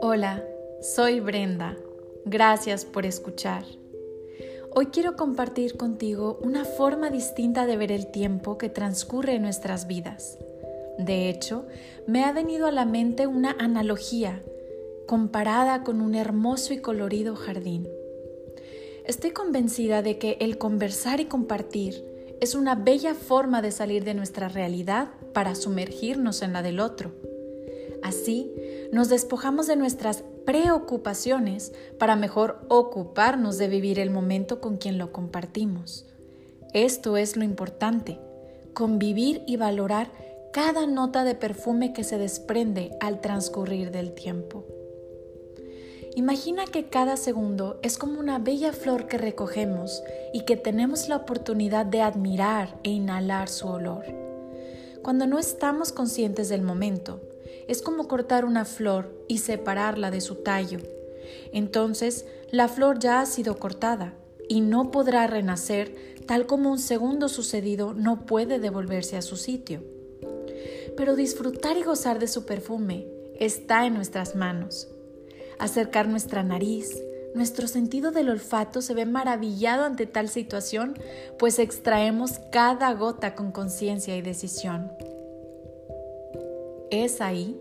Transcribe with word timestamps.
Hola, 0.00 0.42
soy 0.80 1.20
Brenda. 1.20 1.76
Gracias 2.24 2.84
por 2.84 3.04
escuchar. 3.04 3.64
Hoy 4.74 4.86
quiero 4.86 5.16
compartir 5.16 5.76
contigo 5.76 6.38
una 6.42 6.64
forma 6.64 7.10
distinta 7.10 7.66
de 7.66 7.76
ver 7.76 7.92
el 7.92 8.06
tiempo 8.06 8.56
que 8.56 8.68
transcurre 8.68 9.34
en 9.34 9.42
nuestras 9.42 9.86
vidas. 9.86 10.38
De 10.98 11.28
hecho, 11.28 11.66
me 12.06 12.24
ha 12.24 12.32
venido 12.32 12.66
a 12.66 12.72
la 12.72 12.86
mente 12.86 13.26
una 13.26 13.56
analogía 13.58 14.42
comparada 15.06 15.82
con 15.82 16.00
un 16.00 16.14
hermoso 16.14 16.72
y 16.72 16.78
colorido 16.78 17.36
jardín. 17.36 17.88
Estoy 19.04 19.32
convencida 19.32 20.02
de 20.02 20.18
que 20.18 20.36
el 20.40 20.56
conversar 20.56 21.20
y 21.20 21.26
compartir 21.26 22.10
es 22.40 22.54
una 22.54 22.74
bella 22.74 23.14
forma 23.14 23.62
de 23.62 23.70
salir 23.70 24.04
de 24.04 24.14
nuestra 24.14 24.48
realidad 24.48 25.08
para 25.34 25.54
sumergirnos 25.54 26.42
en 26.42 26.52
la 26.52 26.62
del 26.62 26.80
otro. 26.80 27.12
Así, 28.02 28.50
nos 28.92 29.08
despojamos 29.08 29.66
de 29.66 29.76
nuestras 29.76 30.24
preocupaciones 30.46 31.72
para 31.98 32.16
mejor 32.16 32.64
ocuparnos 32.68 33.58
de 33.58 33.68
vivir 33.68 33.98
el 33.98 34.10
momento 34.10 34.60
con 34.60 34.78
quien 34.78 34.96
lo 34.96 35.12
compartimos. 35.12 36.06
Esto 36.72 37.16
es 37.16 37.36
lo 37.36 37.44
importante, 37.44 38.18
convivir 38.72 39.42
y 39.46 39.56
valorar 39.56 40.10
cada 40.52 40.86
nota 40.86 41.24
de 41.24 41.34
perfume 41.34 41.92
que 41.92 42.04
se 42.04 42.18
desprende 42.18 42.96
al 43.00 43.20
transcurrir 43.20 43.90
del 43.90 44.14
tiempo. 44.14 44.64
Imagina 46.16 46.64
que 46.64 46.86
cada 46.86 47.16
segundo 47.16 47.78
es 47.82 47.96
como 47.96 48.18
una 48.18 48.38
bella 48.38 48.72
flor 48.72 49.06
que 49.06 49.16
recogemos 49.16 50.02
y 50.32 50.40
que 50.40 50.56
tenemos 50.56 51.08
la 51.08 51.16
oportunidad 51.16 51.86
de 51.86 52.02
admirar 52.02 52.76
e 52.82 52.90
inhalar 52.90 53.48
su 53.48 53.68
olor. 53.68 54.04
Cuando 55.02 55.26
no 55.26 55.38
estamos 55.38 55.92
conscientes 55.92 56.48
del 56.48 56.62
momento, 56.62 57.20
es 57.68 57.80
como 57.80 58.08
cortar 58.08 58.44
una 58.44 58.64
flor 58.64 59.14
y 59.28 59.38
separarla 59.38 60.10
de 60.10 60.20
su 60.20 60.36
tallo. 60.36 60.80
Entonces, 61.52 62.26
la 62.50 62.66
flor 62.66 62.98
ya 62.98 63.20
ha 63.20 63.26
sido 63.26 63.58
cortada 63.58 64.14
y 64.48 64.62
no 64.62 64.90
podrá 64.90 65.28
renacer 65.28 65.94
tal 66.26 66.46
como 66.46 66.72
un 66.72 66.80
segundo 66.80 67.28
sucedido 67.28 67.94
no 67.94 68.26
puede 68.26 68.58
devolverse 68.58 69.16
a 69.16 69.22
su 69.22 69.36
sitio. 69.36 69.82
Pero 70.96 71.14
disfrutar 71.14 71.76
y 71.76 71.82
gozar 71.82 72.18
de 72.18 72.26
su 72.26 72.44
perfume 72.44 73.06
está 73.38 73.86
en 73.86 73.94
nuestras 73.94 74.34
manos. 74.34 74.88
Acercar 75.60 76.08
nuestra 76.08 76.42
nariz, 76.42 77.00
nuestro 77.34 77.68
sentido 77.68 78.10
del 78.12 78.30
olfato 78.30 78.80
se 78.80 78.94
ve 78.94 79.04
maravillado 79.04 79.84
ante 79.84 80.06
tal 80.06 80.30
situación, 80.30 80.98
pues 81.38 81.58
extraemos 81.58 82.40
cada 82.50 82.92
gota 82.94 83.34
con 83.34 83.52
conciencia 83.52 84.16
y 84.16 84.22
decisión. 84.22 84.90
Es 86.90 87.20
ahí 87.20 87.60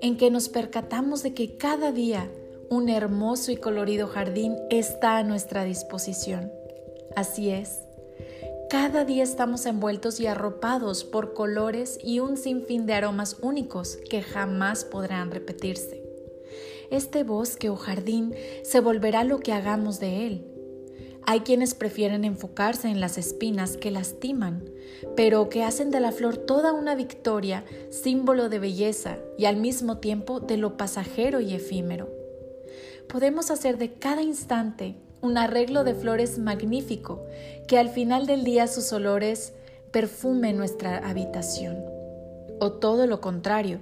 en 0.00 0.16
que 0.16 0.30
nos 0.30 0.48
percatamos 0.48 1.22
de 1.22 1.34
que 1.34 1.56
cada 1.56 1.90
día 1.90 2.30
un 2.70 2.88
hermoso 2.88 3.50
y 3.50 3.56
colorido 3.56 4.06
jardín 4.06 4.56
está 4.70 5.18
a 5.18 5.24
nuestra 5.24 5.64
disposición. 5.64 6.50
Así 7.16 7.50
es, 7.50 7.80
cada 8.70 9.04
día 9.04 9.24
estamos 9.24 9.66
envueltos 9.66 10.20
y 10.20 10.26
arropados 10.26 11.04
por 11.04 11.34
colores 11.34 11.98
y 12.02 12.20
un 12.20 12.38
sinfín 12.38 12.86
de 12.86 12.94
aromas 12.94 13.36
únicos 13.42 13.98
que 14.08 14.22
jamás 14.22 14.84
podrán 14.84 15.30
repetirse. 15.30 16.01
Este 16.90 17.24
bosque 17.24 17.70
o 17.70 17.76
jardín 17.76 18.34
se 18.62 18.80
volverá 18.80 19.24
lo 19.24 19.40
que 19.40 19.52
hagamos 19.52 20.00
de 20.00 20.26
él, 20.26 20.52
hay 21.24 21.40
quienes 21.40 21.74
prefieren 21.74 22.24
enfocarse 22.24 22.88
en 22.88 23.00
las 23.00 23.16
espinas 23.16 23.76
que 23.76 23.92
lastiman, 23.92 24.64
pero 25.14 25.48
que 25.48 25.62
hacen 25.62 25.90
de 25.90 26.00
la 26.00 26.10
flor 26.10 26.36
toda 26.36 26.72
una 26.72 26.94
victoria, 26.96 27.64
símbolo 27.90 28.48
de 28.48 28.58
belleza 28.58 29.18
y 29.38 29.44
al 29.44 29.56
mismo 29.56 29.98
tiempo 29.98 30.40
de 30.40 30.56
lo 30.56 30.76
pasajero 30.76 31.40
y 31.40 31.54
efímero. 31.54 32.10
Podemos 33.08 33.50
hacer 33.50 33.78
de 33.78 33.92
cada 33.92 34.22
instante 34.22 34.96
un 35.20 35.38
arreglo 35.38 35.84
de 35.84 35.94
flores 35.94 36.38
magnífico 36.38 37.24
que 37.68 37.78
al 37.78 37.88
final 37.88 38.26
del 38.26 38.42
día 38.42 38.66
sus 38.66 38.92
olores 38.92 39.52
perfumen 39.92 40.56
nuestra 40.56 41.08
habitación. 41.08 41.91
O 42.62 42.72
todo 42.72 43.06
lo 43.06 43.20
contrario, 43.20 43.80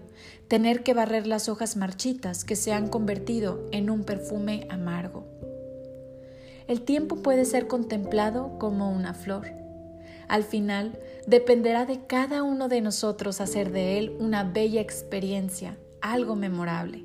tener 0.48 0.82
que 0.82 0.94
barrer 0.94 1.26
las 1.26 1.48
hojas 1.48 1.76
marchitas 1.76 2.44
que 2.44 2.56
se 2.56 2.72
han 2.72 2.88
convertido 2.88 3.68
en 3.72 3.90
un 3.90 4.04
perfume 4.04 4.66
amargo 4.70 5.26
el 6.70 6.82
tiempo 6.82 7.16
puede 7.16 7.46
ser 7.46 7.66
contemplado 7.66 8.56
como 8.60 8.92
una 8.92 9.12
flor. 9.12 9.48
Al 10.28 10.44
final, 10.44 11.00
dependerá 11.26 11.84
de 11.84 12.06
cada 12.06 12.44
uno 12.44 12.68
de 12.68 12.80
nosotros 12.80 13.40
hacer 13.40 13.72
de 13.72 13.98
él 13.98 14.16
una 14.20 14.44
bella 14.44 14.80
experiencia, 14.80 15.76
algo 16.00 16.36
memorable. 16.36 17.04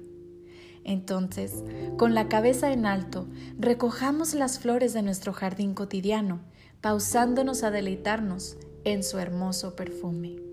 Entonces, 0.83 1.63
con 1.97 2.13
la 2.13 2.29
cabeza 2.29 2.71
en 2.73 2.85
alto, 2.85 3.27
recojamos 3.57 4.35
las 4.35 4.59
flores 4.59 4.93
de 4.93 5.01
nuestro 5.01 5.33
jardín 5.33 5.73
cotidiano, 5.73 6.41
pausándonos 6.79 7.63
a 7.63 7.71
deleitarnos 7.71 8.57
en 8.83 9.03
su 9.03 9.17
hermoso 9.17 9.75
perfume. 9.75 10.44